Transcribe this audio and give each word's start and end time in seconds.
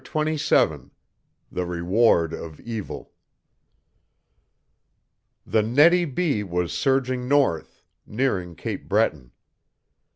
CHAPTER 0.03 0.35
XXVII 0.35 0.89
THE 1.51 1.67
REWARD 1.67 2.33
OF 2.33 2.59
EVIL 2.61 3.11
The 5.45 5.61
Nettie 5.61 6.05
B. 6.05 6.41
was 6.41 6.73
surging 6.73 7.27
north, 7.27 7.83
nearing 8.07 8.55
Cape 8.55 8.89
Breton. 8.89 9.31